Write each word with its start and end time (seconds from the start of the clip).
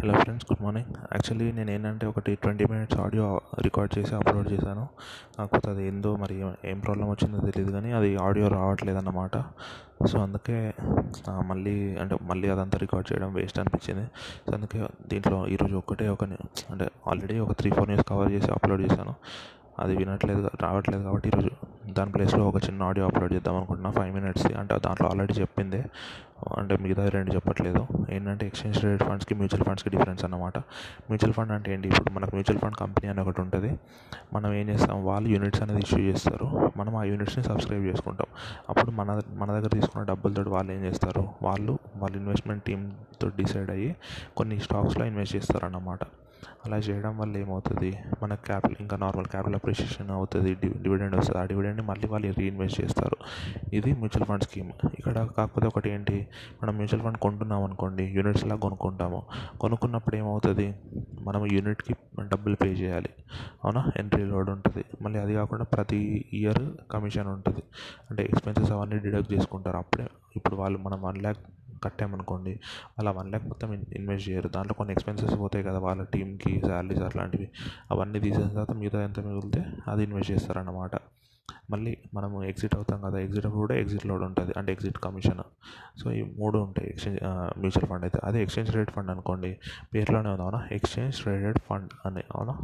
Hello 0.00 0.14
friends 0.20 0.46
good 0.48 0.62
morning. 0.62 0.88
Actually 1.12 1.44
నేను 1.52 1.70
ఏంటంటే 1.70 2.06
ఒకటి 2.06 2.34
ట్వంటీ 2.34 2.64
మినిట్స్ 2.64 2.96
ఆడియో 3.04 3.26
రికార్డ్ 3.66 3.92
చేసి 3.98 4.12
అప్లోడ్ 4.14 4.48
చేశాను. 4.52 4.84
కాకపోతే 5.36 5.70
అది 5.70 5.82
ఏందో 5.88 6.10
మరి 6.16 6.34
ఏం 6.70 6.78
ప్రాబ్లం 6.78 7.06
వచ్చిందో 7.10 7.38
తెలియదు 7.46 7.70
కానీ 7.72 7.90
అది 7.92 8.10
ఆడియో 8.16 8.48
రావట్లేదు 8.48 8.98
అన్నమాట 8.98 9.36
సో 10.10 10.16
అందుకే 10.18 10.58
మళ్ళీ 11.50 11.74
అంటే 12.02 12.16
మళ్ళీ 12.22 12.50
అదంతా 12.54 12.78
రికార్డ్ 12.78 13.08
చేయడం 13.12 13.30
వేస్ట్ 13.34 13.58
అనిపించింది. 13.58 14.06
సో 14.48 14.52
అందుకే 14.56 14.80
దీంట్లో 15.08 15.38
ఈరోజు 15.54 15.76
ఒక్కటే 15.76 16.08
ఒక 16.08 16.24
అంటే 16.72 16.88
ఆల్రెడీ 17.06 17.38
ఒక 17.46 17.52
త్రీ 17.52 17.70
ఫోర్ 17.70 17.88
న్యూస్ 17.88 18.06
కవర్ 18.12 18.32
చేసి 18.32 18.50
అప్లోడ్ 18.50 18.82
చేశాను. 18.82 19.14
అది 19.78 19.96
వినట్లేదు 19.96 20.50
రావట్లేదు 20.62 21.02
కాబట్టి 21.02 21.28
ఈరోజు 21.28 21.50
దాని 21.92 22.12
ప్లేస్లో 22.12 22.48
ఒక 22.48 22.56
చిన్న 22.56 22.82
ఆడియో 22.82 23.06
అప్లోడ్ 23.06 23.32
చేద్దాం 23.32 23.56
అనుకుంటున్నా. 23.56 23.90
ఫైవ్ 23.90 24.14
మినిట్స్ది 24.14 24.54
అంటే 24.54 24.78
దాంట్లో 24.86 25.08
ఆల్రెడీ 25.08 25.32
చెప్పిందే. 25.32 25.84
అంటే 26.56 26.76
మిగతా 26.76 27.08
రెండు 27.08 27.34
చెప్పట్లేదు. 27.34 27.86
ఏంటంటే 28.10 28.46
ఎక్స్చేంజ్ 28.46 28.78
ట్రేడెడ్ 28.78 29.02
ఫండ్స్కి 29.02 29.34
మ్యూచువల్ 29.34 29.64
ఫండ్స్కి 29.64 29.90
డిఫరెన్స్ 29.90 30.24
అనమాట 30.24 30.58
మ్యూచువల్ 30.58 31.32
ఫండ్ 31.32 31.52
అంటే 31.52 31.72
ఏంటి? 31.72 31.88
ఇప్పుడు 31.88 32.10
మనకు 32.10 32.30
మ్యూచువల్ 32.30 32.58
ఫండ్ 32.58 32.76
కంపెనీ 32.76 33.08
అని 33.08 33.20
ఒకటి 33.20 33.40
ఉంటుంది. 33.40 33.78
మనం 34.32 34.54
ఏం 34.54 34.68
చేస్తాం? 34.68 35.04
వాళ్ళు 35.04 35.28
యూనిట్స్ 35.28 35.62
అనేది 35.62 35.80
ఇష్యూ 35.80 35.98
చేస్తారు. 35.98 36.72
మనం 36.76 36.96
ఆ 36.96 37.02
యూనిట్స్ని 37.02 37.44
సబ్స్క్రైబ్ 37.44 37.84
చేసుకుంటాం. 37.84 38.26
అప్పుడు 38.68 38.90
మన 38.90 39.20
మన 39.34 39.52
దగ్గర 39.52 39.68
తీసుకున్న 39.68 40.06
డబ్బులతో 40.06 40.50
వాళ్ళు 40.50 40.72
ఏం 40.72 40.84
చేస్తారు? 40.84 41.28
వాళ్ళు 41.42 41.78
వాళ్ళ 41.96 42.16
ఇన్వెస్ట్మెంట్ 42.16 42.64
టీమ్తో 42.64 43.28
డిసైడ్ 43.28 43.70
అయ్యి 43.70 43.96
కొన్ని 44.36 44.58
స్టాక్స్లో 44.58 45.04
ఇన్వెస్ట్ 45.06 45.36
చేస్తారు 45.36 45.66
అన్నమాట 45.66 45.98
అలా 46.66 46.76
చేయడం 46.76 47.18
వల్ల 47.18 47.36
ఏమవుతుంది? 47.36 47.98
మన 48.22 48.34
క్యాపిటల్ 48.34 48.76
ఇంకా 48.80 48.96
నార్మల్ 48.96 49.26
క్యాపిటల్ 49.26 49.54
అప్రిషియేషన్ 49.54 50.10
అవుతుంది 50.10 50.54
డివిడెండ్ 50.54 51.16
వస్తుంది. 51.16 51.40
ఆ 51.40 51.44
డివిడెండ్ని 51.44 51.86
మళ్ళీ 51.86 52.08
వాళ్ళు 52.08 52.34
రీఇన్వెస్ట్ 52.38 52.80
చేస్తారు. 52.80 53.16
ఇది 53.72 53.92
మ్యూచువల్ 53.92 54.24
ఫండ్ 54.24 54.42
స్కీమ్. 54.42 54.70
ఇక్కడ 54.98 55.28
కాకపోతే 55.36 55.66
ఒకటి 55.66 55.90
ఏంటి? 55.90 56.28
మనం 56.62 56.74
మ్యూచువల్ 56.76 57.02
ఫండ్ 57.02 57.18
కొంటున్నాం 57.18 57.64
అనుకోండి 57.64 58.04
యూనిట్స్లా 58.04 58.56
కొనుక్కుంటాము. 58.56 59.22
కొనుక్కున్నప్పుడు 59.60 60.16
ఏమవుతుంది? 60.16 60.74
మనం 61.22 61.46
యూనిట్కి 61.52 61.94
డబ్బులు 62.20 62.56
పే 62.56 62.68
చేయాలి. 62.68 63.08
అవునా? 63.64 63.84
ఎంట్రీ 63.96 64.24
లోడ్ 64.24 64.50
ఉంటుంది. 64.50 64.84
మళ్ళీ 65.02 65.18
అది 65.18 65.34
కాకుండా 65.34 65.64
ప్రతి 65.64 66.24
ఇయర్ 66.32 66.90
కమిషన్ 66.90 67.28
ఉంటుంది. 67.28 67.62
అంటే 68.10 68.24
ఎక్స్పెన్సెస్ 68.24 68.72
అవన్నీ 68.72 68.98
డిడక్ట్ 68.98 69.32
చేసుకుంటారు. 69.32 69.76
అప్పుడే 69.76 70.06
ఇప్పుడు 70.36 70.56
వాళ్ళు 70.56 70.78
మనం 70.78 71.02
వన్ 71.02 71.18
ల్యాక్ 71.18 71.38
కట్టామనుకోండి 71.84 72.60
అలా 72.98 73.10
వన్ 73.10 73.28
ల్యాక్ 73.28 73.44
మొత్తం 73.44 73.72
ఇన్వెస్ట్ 73.74 74.28
చేయరు. 74.28 74.48
దాంట్లో 74.48 74.74
కొన్ని 74.74 74.92
ఎక్స్పెన్సెస్ 74.92 75.38
పోతాయి 75.38 75.64
కదా 75.64 75.78
వాళ్ళ 75.78 76.04
టీమ్కి 76.04 76.60
శాలరీస్ 76.60 77.02
అట్లాంటివి. 77.02 77.48
అవన్నీ 77.90 78.20
తీసేసిన 78.20 78.48
తర్వాత 78.48 78.72
మిగతా 78.72 79.02
ఎంత 79.04 79.20
మిగిలితే 79.20 79.64
అది 79.88 80.04
ఇన్వెస్ట్ 80.04 80.32
చేస్తారన్నమాట. 80.32 80.90
మళ్ళీ 81.70 81.96
మనం 82.14 82.44
ఎగ్జిట్ 82.44 82.74
అవుతాం 82.76 83.00
కదా 83.00 83.18
ఎగ్జిట్ 83.18 83.46
అప్పుడు 83.46 83.60
కూడా 83.60 83.74
ఎగ్జిట్ 83.74 84.06
లోడ్ 84.06 84.22
ఉంటుంది. 84.22 84.52
అంటే 84.56 84.72
ఎగ్జిట్ 84.72 84.98
కమిషన్. 84.98 85.42
సో 85.98 86.12
ఈ 86.12 86.22
మూడు 86.22 86.58
ఉంటాయి 86.58 86.88
ఎక్స్చేంజ్ 86.90 87.20
మ్యూచువల్ 87.58 87.86
ఫండ్ 87.86 88.04
అయితే. 88.04 88.20
అదే 88.24 88.42
ఎక్స్చేంజ్ 88.42 88.70
ట్రేడెడ్ 88.70 88.90
ఫండ్ 88.90 89.10
అనుకోండి 89.10 89.58
పేరులోనే 89.94 90.28
ఉంది 90.28 90.42
అవునా? 90.42 90.68
ఎక్స్చేంజ్ 90.72 91.16
ట్రేడెడ్ 91.16 91.58
ఫండ్ 91.58 91.90
అని 92.06 92.22
అవునా? 92.36 92.58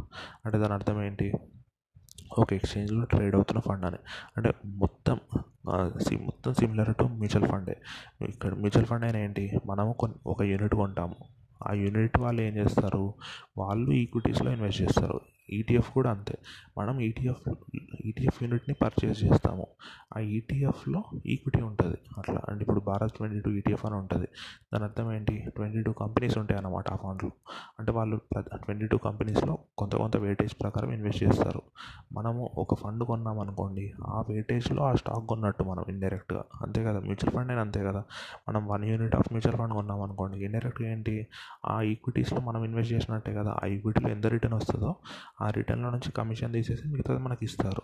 అంటే 0.45 0.57
దాని 0.57 0.73
అర్థం 0.73 1.03
ఏంటి? 1.03 1.33
ఒక 2.37 2.53
ఎక్స్చేంజ్లో 2.53 3.03
ట్రేడ్ 3.03 3.35
అవుతున్న 3.35 3.59
ఫండ్ 3.59 3.85
అని. 3.85 3.97
అంటే 4.37 4.53
మొత్తం 4.65 5.19
మొత్తం 6.15 6.53
సిమిలర్ 6.53 6.95
టు 6.95 7.03
మ్యూచువల్ 7.03 7.51
ఫండే 7.51 7.77
ఇక్కడ 8.21 8.53
మ్యూచువల్ 8.53 8.85
ఫండ్ 8.85 9.03
అయినా 9.03 9.19
ఏంటి? 9.19 9.59
మనము 9.65 9.93
కొన్ని 9.93 10.17
ఒక 10.27 10.41
యూనిట్ 10.41 10.75
కొంటాము. 10.75 11.15
ఆ 11.67 11.73
యూనిట్ 11.73 12.19
వాళ్ళు 12.19 12.41
ఏం 12.41 12.55
చేస్తారు? 12.57 13.13
వాళ్ళు 13.57 13.91
ఈక్విటీస్లో 13.91 14.51
ఇన్వెస్ట్ 14.51 14.81
చేస్తారు. 14.81 15.21
ఈటీఎఫ్ 15.49 15.91
కూడా 15.91 16.11
అంతే. 16.11 16.37
మనం 16.77 16.99
ఈటీఎఫ్ 16.99 17.53
ఈటీఎఫ్ 18.05 18.43
యూనిట్ని 18.43 18.75
పర్చేస్ 18.81 19.23
చేస్తాము. 19.23 19.67
ఆ 20.17 20.19
ఈటీఎఫ్లో 20.19 21.03
ఈక్విటీ 21.25 21.61
ఉంటుంది. 21.61 21.97
అట్లా. 22.17 22.41
అంటే 22.49 22.61
ఇప్పుడు 22.61 22.79
భారత్ 22.79 23.11
ట్వంటీ 23.11 23.39
టూ 23.39 23.51
ఈటీఎఫ్ 23.51 23.85
అని 23.85 23.95
ఉంటుంది. 23.95 24.27
దాని 24.73 24.83
అర్థం 24.83 25.13
ఏంటి? 25.13 25.45
ట్వంటీ 25.55 25.81
టూ 25.81 25.91
కంపెనీస్ 25.91 26.37
ఉంటాయి 26.37 26.57
అన్నమాట 26.57 26.89
ఆ 26.89 26.95
ఫండ్లో 26.95 27.31
అంటే 27.79 27.91
వాళ్ళు 27.91 28.21
ట్వంటీ 28.55 28.87
టూ 28.87 28.97
కంపెనీస్లో 28.97 29.57
కొంత 29.77 29.95
కొంత 29.95 30.17
వెయిటేజ్ 30.17 30.53
ప్రకారం 30.61 30.91
ఇన్వెస్ట్ 30.91 31.23
చేస్తారు. 31.23 31.61
మనము 32.13 32.51
ఒక 32.57 32.75
ఫండ్ 32.75 33.03
కొన్నాం 33.03 33.39
అనుకోండి 33.39 33.93
ఆ 34.07 34.23
వెయిటేజ్లో 34.29 34.83
ఆ 34.83 34.93
స్టాక్ 34.93 35.27
కొన్నట్టు 35.27 35.63
మనం 35.63 35.85
ఇండైరెక్ట్గా 35.89 36.43
అంతే 36.61 36.83
కదా? 36.83 36.99
మ్యూచువల్ 36.99 37.31
ఫండ్ 37.31 37.49
అయినా 37.49 37.61
అంతే 37.61 37.83
కదా? 37.83 38.03
మనం 38.49 38.67
one 38.67 38.85
unit 38.85 39.15
of 39.15 39.33
mutual 39.33 39.57
fund 39.57 39.73
కొన్నాం 39.73 40.01
అనుకోండి 40.01 40.45
ఇండైరెక్ట్గా 40.45 40.89
ఏంటి? 40.89 41.27
ఆ 41.65 41.81
ఈక్విటీస్లో 41.81 42.39
మనం 42.39 42.65
ఇన్వెస్ట్ 42.65 42.93
చేసినట్టే 42.93 43.33
కదా? 43.33 43.59
ఆ 43.63 43.67
ఈక్విటీలో 43.67 44.09
ఎంత 44.09 44.27
రిటర్న్ 44.27 44.55
వస్తుందో 44.55 44.95
ఆ 45.41 45.49
రిటర్న్లో 45.49 45.89
నుంచి 45.89 46.11
కమిషన్ 46.11 46.53
తీసేసి 46.53 46.87
మిగతాది 46.87 47.19
మనకి 47.19 47.45
ఇస్తారు 47.45 47.83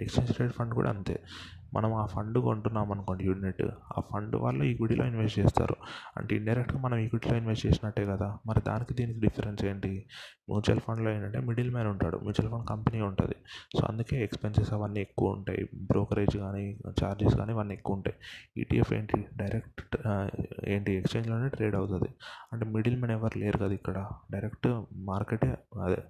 ఎక్స్చేంజ్ 0.00 0.32
ట్రేడ్ 0.32 0.52
ఫండ్ 0.52 0.74
కూడా 0.74 0.90
అంతే. 0.90 1.20
మనం 1.74 1.94
ఆ 1.94 2.06
ఫండ్ 2.06 2.38
కొంటున్నాం 2.38 2.92
అనుకోండి 2.92 3.24
యూనిట్ 3.24 3.62
ఆ 3.98 4.00
ఫండ్ 4.00 4.36
వాళ్ళు 4.36 4.64
ఈక్విటీలో 4.64 5.06
ఇన్వెస్ట్ 5.06 5.38
చేస్తారు. 5.38 5.76
అంటే 6.16 6.36
ఇండైరెక్ట్గా 6.36 6.80
మనం 6.80 6.98
ఈక్విటీలో 6.98 7.36
ఇన్వెస్ట్ 7.36 7.66
చేసినట్టే 7.66 8.06
కదా 8.06 8.36
మరి 8.46 8.60
దానికి 8.66 8.94
దీనికి 8.94 9.20
డిఫరెన్స్ 9.20 9.64
ఏంటి? 9.64 10.06
మ్యూచువల్ 10.50 10.80
ఫండ్లో 10.80 11.10
ఏంటంటే 11.10 11.40
మిడిల్ 11.40 11.70
మ్యాన్ 11.70 11.88
ఉంటాడు 11.88 12.16
మ్యూచువల్ 12.16 12.50
ఫండ్ 12.50 12.68
కంపెనీ 12.68 13.00
ఉంటుంది. 13.00 13.34
సో 13.80 13.86
అందుకే 13.86 14.24
ఎక్స్పెన్సెస్ 14.24 14.72
అవన్నీ 14.72 15.00
ఎక్కువ 15.00 15.30
ఉంటాయి 15.30 15.68
బ్రోకరేజ్ 15.74 16.36
కానీ 16.36 16.78
ఛార్జెస్ 17.04 17.36
కానీ 17.36 17.52
ఇవన్నీ 17.52 17.74
ఎక్కువ 17.74 17.96
ఉంటాయి. 17.96 18.16
ఈటీఎఫ్ 18.60 18.92
ఏంటి? 18.92 19.24
డైరెక్ట్ 19.36 19.96
ఏంటి? 20.68 20.92
ఎక్స్చేంజ్లోనే 20.92 21.48
ట్రేడ్ 21.48 21.74
అవుతుంది. 21.74 22.10
అంటే 22.52 22.66
మిడిల్ 22.66 22.96
మ్యాన్ 22.96 23.18
ఎవరు 23.20 23.38
లేరు 23.38 23.58
కదా 23.58 23.72
ఇక్కడ. 23.72 24.08
డైరెక్ట్ 24.32 24.82
మార్కెటే 24.94 25.58
అదే 25.84 26.02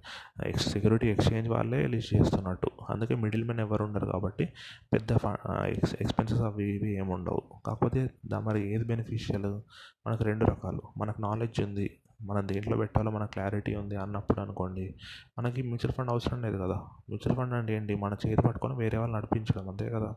సెక్యూరిటీ 0.56 1.08
ఎక్స్చేంజ్ 1.08 1.48
వాళ్ళే 1.48 1.86
లిస్ట్ 1.86 2.14
చేస్తున్నట్టు. 2.14 2.70
అందుకే 2.90 3.14
మిడిల్ 3.14 3.44
మ్యాన్ 3.44 3.61
ఎవరు 3.62 3.84
ఉండరు 3.84 4.06
కాబట్టి 4.06 4.44
పెద్ద 4.92 5.10
ఎక్స్ 5.66 5.94
ఎక్స్పెన్సెస్ 6.00 6.40
అవి 6.40 6.64
ఇవి 6.76 6.90
ఏమి 6.96 7.12
ఉండవు 7.12 7.42
కాకపోతే 7.66 8.00
దా 8.26 8.38
మరి 8.40 8.60
ఏది 8.74 8.84
బెనిఫిషియల్? 8.84 9.50
మనకు 10.06 10.24
రెండు 10.24 10.44
రకాలు. 10.44 10.82
మనకు 10.98 11.20
నాలెడ్జ్ 11.20 11.60
ఉంది 11.60 11.86
మనం 12.22 12.48
దేంట్లో 12.48 12.76
పెట్టాలో 12.76 13.10
మన 13.10 13.24
క్లారిటీ 13.26 13.74
ఉంది 13.74 13.96
అన్నప్పుడు 13.96 14.40
అనుకోండి 14.40 14.84
మనకి 15.38 15.62
మ్యూచువల్ 15.62 15.92
ఫండ్ 15.92 16.10
అవసరం 16.10 16.42
లేదు 16.42 16.56
కదా. 16.56 16.76
మ్యూచువల్ 17.08 17.36
ఫండ్ 17.36 17.54
అంటే 17.54 17.72
ఏంటి? 17.76 17.94
మన 17.94 18.16
చేతి 18.26 18.42
పట్టుకొని 18.42 18.74
వేరే 18.74 18.98
వాళ్ళు 18.98 19.16
నడిపించడం 19.16 19.68
అంతే 19.68 19.88
కదా? 19.90 20.10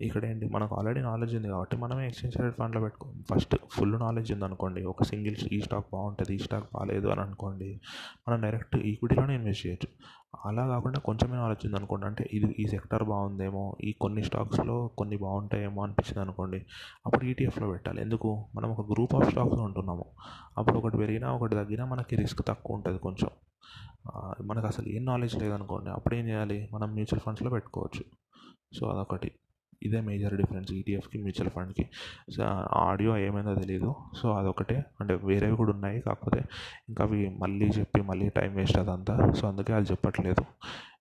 ఇక్కడ 0.00 0.24
ఏంటి 0.24 0.48
మనకు 0.48 0.76
ఆల్రెడీ 0.76 1.00
నాలెడ్జ్ 1.00 1.36
ఉంది 1.36 1.48
కాబట్టి 1.48 1.76
మనమే 1.76 2.06
ఎక్స్చేంజ్ 2.06 2.34
ట్రేడెడ్ 2.34 2.56
ఫండ్లో 2.56 2.80
పెట్టుకో 2.80 3.12
ఫస్ట్ 3.30 3.56
ఫుల్ 3.70 4.00
నాలెడ్జ్ 4.00 4.32
ఉంది 4.32 4.44
అనుకోండి 4.44 4.84
ఒక 4.84 5.02
సింగిల్ 5.02 5.36
ఈ 5.52 5.60
స్టాక్ 5.60 5.86
బాగుంటుంది 5.92 6.34
ఈ 6.34 6.38
స్టాక్ 6.38 6.64
బాగాలేదు 6.74 7.08
అని 7.08 7.20
అనుకోండి 7.20 7.80
మనం 8.28 8.40
డైరెక్ట్ 8.40 8.76
ఈక్విటీలోనే 8.76 9.34
ఇన్వెస్ట్ 9.34 9.66
చేయొచ్చు. 9.66 9.88
అలా 10.46 10.66
కాకుండా 10.66 10.98
కొంచెమే 10.98 11.36
నాలెడ్జ్ 11.36 11.66
ఉంది 11.66 11.76
అనుకోండి 11.76 12.06
అంటే 12.06 12.30
ఇది 12.32 12.56
ఈ 12.58 12.66
సెక్టర్ 12.66 13.02
బాగుందేమో 13.02 13.76
ఈ 13.84 13.92
కొన్ని 13.92 14.22
స్టాక్స్లో 14.22 14.90
కొన్ని 14.98 15.16
బాగుంటాయేమో 15.16 15.82
అనిపించింది 15.82 16.20
అనుకోండి 16.20 16.66
అప్పుడు 17.06 17.24
ఈటీఎఫ్లో 17.24 17.68
పెట్టాలి. 17.70 18.00
ఎందుకు? 18.00 18.46
మనం 18.54 18.70
ఒక 18.70 18.92
గ్రూప్ 18.92 19.14
ఆఫ్ 19.14 19.30
స్టాక్స్ 19.30 19.60
ఉంటున్నాము. 19.60 20.04
అప్పుడు 20.58 20.78
ఒకటి 20.78 20.96
పెరిగినా 20.96 21.32
ఒకటి 21.32 21.54
తగ్గినా 21.54 21.84
మనకి 21.84 22.16
రిస్క్ 22.16 22.46
తక్కువ 22.48 22.76
ఉంటుంది 22.76 22.98
కొంచెం. 22.98 23.30
మనకు 24.46 24.66
అసలు 24.66 24.88
ఏం 24.88 25.04
నాలెడ్జ్ 25.04 25.38
లేదనుకోండి 25.38 25.90
అప్పుడు 25.90 26.14
ఏం 26.14 26.28
చేయాలి? 26.28 26.68
మనం 26.72 26.88
మ్యూచువల్ 26.88 27.20
ఫండ్స్లో 27.20 27.50
పెట్టుకోవచ్చు. 27.50 28.04
సో 28.78 28.86
అదొకటి. 28.86 29.30
ఇదే 29.82 30.00
మేజర్ 30.00 30.34
డిఫరెన్స్ 30.36 30.72
ఈటీఎఫ్కి 30.72 31.18
మ్యూచువల్ 31.18 31.50
ఫండ్కి 31.50 31.84
సో 32.36 32.42
ఆడియో 32.88 33.16
ఏమైందో 33.18 33.54
తెలియదు 33.54 33.94
సో 34.22 34.32
అదొకటే. 34.32 34.84
అంటే 35.00 35.14
వేరేవి 35.14 35.56
కూడా 35.56 35.72
ఉన్నాయి. 35.72 36.00
కాకపోతే 36.00 36.40
ఇంకా 36.88 37.04
అవి 37.04 37.20
మళ్ళీ 37.42 37.68
చెప్పి 37.78 38.00
మళ్ళీ 38.00 38.28
టైం 38.28 38.54
వేస్ట్ 38.54 38.78
అదంతా. 38.78 39.32
సో 39.32 39.48
అందుకే 39.48 39.72
అది 39.72 39.88
చెప్పట్లేదు. 39.90 40.44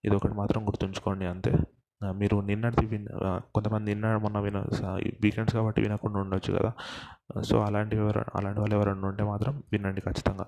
ఇది 0.06 0.16
ఒకటి 0.16 0.34
మాత్రం 0.34 0.67
గుర్తుంచుకోండి 0.67 1.25
అంతే. 1.25 1.53
మీరు 2.01 2.35
నిన్నటిది 2.41 2.85
విన్ 2.85 3.07
కొంతమంది 3.56 3.91
నిన్న 3.91 4.17
మొన్న 4.17 4.40
విన 4.40 4.57
వీకెండ్స్ 5.23 5.56
కాబట్టి 5.56 5.81
వినకుండా 5.81 6.19
ఉండొచ్చు 6.19 6.51
కదా. 6.57 6.72
సో 7.44 7.62
అలాంటి 7.62 7.95
ఎవరు 7.95 8.25
అలాంటి 8.35 8.59
వాళ్ళు 8.59 8.75
ఎవరైనా 8.75 9.07
ఉంటే 9.07 9.23
మాత్రం 9.23 9.63
వినండి 9.72 10.01
ఖచ్చితంగా. 10.01 10.45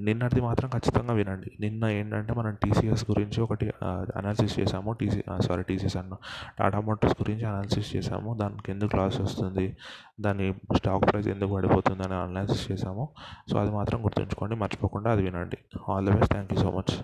నిన్నటిది 0.00 0.40
మాత్రం 0.40 0.70
ఖచ్చితంగా 0.70 1.14
వినండి. 1.14 1.50
నిన్న 1.60 1.84
ఏంటంటే 1.84 2.32
మనం 2.32 2.54
టీసీఎస్ 2.54 3.04
గురించి 3.10 3.40
ఒకటి 3.40 3.72
అనాలిసిస్ 3.84 4.60
చేసాము. 4.60 4.92
టీసీ 4.92 5.22
సారీ 5.40 5.62
టీసీఎస్ 5.62 5.96
అన్న 5.96 6.16
టాటా 6.58 6.80
మోటార్స్ 6.80 7.22
గురించి 7.22 7.44
అనాలిసిస్ 7.44 7.96
చేసాము. 7.96 8.34
దానికి 8.34 8.72
ఎందుకు 8.72 8.96
లాస్ 8.96 9.20
వస్తుంది? 9.20 9.76
దాని 10.20 10.54
స్టాక్ 10.76 11.12
ప్రైస్ 11.12 11.28
ఎందుకు 11.28 11.54
పడిపోతుంది 11.54 12.02
అని 12.02 12.14
అనాలిసిస్ 12.14 12.72
చేసాము. 12.72 13.08
సో 13.50 13.58
అది 13.58 13.70
మాత్రం 13.70 14.04
గుర్తుంచుకోండి. 14.04 14.56
మర్చిపోకుండా 14.56 15.12
అది 15.12 15.22
వినండి. 15.22 15.58
All 15.88 16.06
the 16.06 16.10
best 16.10 16.32
thank 16.32 16.52
you 16.54 16.60
so 16.60 16.70
much 16.70 16.94